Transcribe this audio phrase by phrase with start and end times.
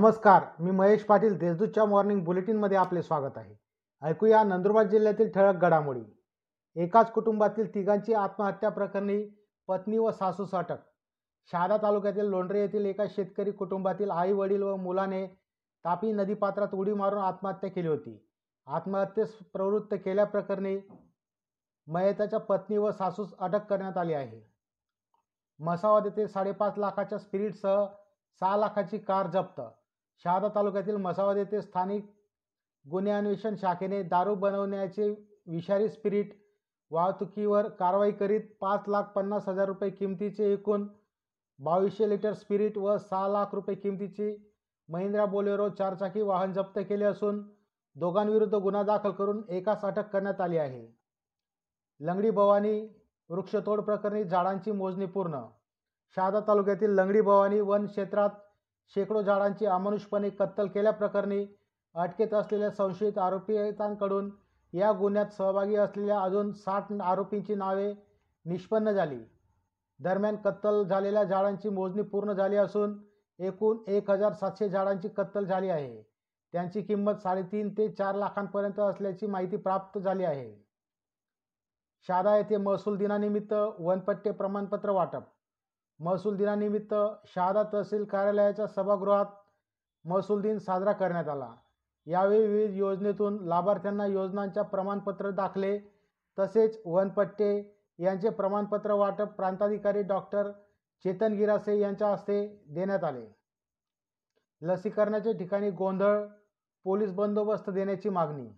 [0.00, 3.54] नमस्कार मी महेश पाटील देशदूतच्या मॉर्निंग बुलेटिनमध्ये आपले स्वागत आहे.
[4.02, 6.00] ऐकूया नंदुरबार जिल्ह्यातील ठळक घडामोडी.
[6.76, 9.18] एकाच कुटुंबातील तिघांची आत्महत्या प्रकरणी
[9.68, 10.76] पत्नी व सासूस अटक
[11.52, 15.26] शहादा तालुक्यातील लोंढरे येथील एका शेतकरी कुटुंबातील आई वडील व मुलाने
[15.84, 18.16] तापी नदीपात्रात उडी मारून आत्महत्या केली होती.
[18.66, 20.76] आत्महत्येस प्रवृत्त केल्याप्रकरणी
[21.86, 24.40] मयताच्या पत्नी व सासूस अटक करण्यात आली आहे.
[25.58, 27.84] मसावद येथे साडेपाच लाखाच्या स्पिरिटसह
[28.40, 29.60] सहा लाखाची कार जप्त
[30.24, 32.10] शहादा तालुक्यातील मसावद येथे स्थानिक
[32.90, 35.08] गुन्हे अन्वेषण शाखेने दारू बनवण्याचे
[35.46, 36.32] विषारी स्पिरिट
[36.90, 40.86] वाहतुकीवर कारवाई करीत पाच लाख पन्नास हजार रुपये किमतीचे एकूण
[41.58, 44.34] बावीसशे लिटर स्पिरिट व सहा लाख रुपये किमतीची
[44.88, 47.42] महिंद्रा बोलेरो चारचाकी वाहन जप्त केले असून
[47.94, 50.86] दोघांविरुद्ध गुन्हा दाखल करून एकास अटक करण्यात आली आहे.
[52.00, 52.80] लंगडी भवानी
[53.28, 55.40] वृक्षतोड प्रकरणी झाडांची मोजणी पूर्ण.
[56.16, 58.30] शहादा तालुक्यातील लंगडी भवानी वन क्षेत्रात
[58.88, 61.46] शेकडो झाडांची अमानुषपणे कत्तल केल्याप्रकरणी
[61.94, 64.30] अटकेत असलेल्या संशयित आरोपितांकडून
[64.72, 67.92] या गुन्ह्यात सहभागी असलेल्या अजून साठ आरोपींची नावे
[68.44, 69.18] निष्पन्न झाली.
[70.00, 72.98] दरम्यान कत्तल झालेल्या झाडांची मोजणी पूर्ण झाली असून
[73.38, 76.02] एकूण एक हजार सातशे झाडांची कत्तल झाली आहे.
[76.52, 80.70] त्यांची किंमत साडेतीन ते चार लाखांपर्यंत असल्याची माहिती प्राप्त झाली आहे.
[82.08, 85.22] शादा येथे महसूल दिनानिमित्त वनपट्टे प्रमाणपत्र वाटप
[86.00, 86.94] महसूल दिनानिमित्त
[87.34, 89.26] शहादा तहसील कार्यालयाच्या सभागृहात
[90.04, 91.50] महसूल दिन साजरा करण्यात आला.
[92.06, 95.78] यावेळी विविध योजनेतून लाभार्थ्यांना योजनांच्या प्रमाणपत्र दाखले
[96.38, 97.50] तसेच वनपट्टे
[97.98, 100.50] यांचे प्रमाणपत्र वाटप प्रांताधिकारी डॉक्टर
[101.04, 103.26] चेतन गिरासे यांच्या हस्ते देण्यात आले.
[104.62, 106.24] लसीकरणाच्या ठिकाणी गोंधळ
[106.84, 108.48] पोलीस बंदोबस्त देण्याची मागणी.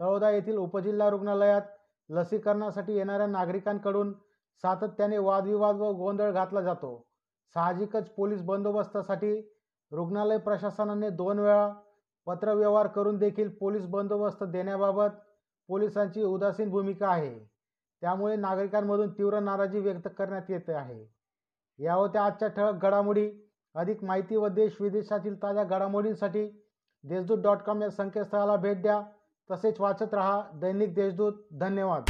[0.00, 1.62] तळोदा येथील उपजिल्हा रुग्णालयात
[2.10, 4.12] लसीकरणासाठी येणाऱ्या नागरिकांकडून
[4.56, 7.06] सातत्याने वादविवाद व गोंधळ घातला जातो.
[7.54, 9.40] साहजिकच पोलीस बंदोबस्तासाठी
[9.92, 11.72] रुग्णालय प्रशासनाने दोन वेळा
[12.26, 15.08] पत्रव्यवहार करून देखील पोलीस बंदोबस्त देण्याबाबत
[15.68, 17.38] पोलिसांची उदासीन भूमिका आहे.
[18.00, 21.14] त्यामुळे नागरिकांमधून तीव्र नाराजी व्यक्त करण्यात येत आहे.
[21.78, 23.32] या होत्या आजच्या ठळक घडामोडी.
[23.74, 26.64] अधिक माहिती व देश विदेशातील ताज्या घडामोडींसाठी
[27.04, 29.02] देशदूत डॉट कॉम या संकेतस्थळाला भेट द्या.
[29.50, 31.32] तसेच वाचत रहा दैनिक देशदूत.
[31.60, 32.02] धन्यवाद.